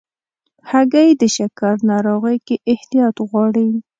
[0.69, 3.67] هګۍ د شکر ناروغۍ کې احتیاط غواړي.